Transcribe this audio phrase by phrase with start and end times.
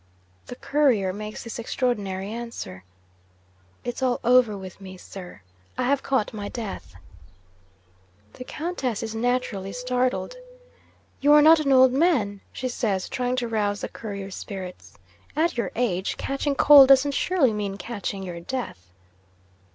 [0.47, 2.83] The Courier makes this extraordinary answer:
[3.83, 5.43] "It's all over with me, Sir:
[5.77, 6.95] I have caught my death."
[8.33, 10.37] 'The Countess is naturally startled.
[11.19, 14.97] "You are not an old man," she says, trying to rouse the Courier's spirits.
[15.35, 18.91] "At your age, catching cold doesn't surely mean catching your death?"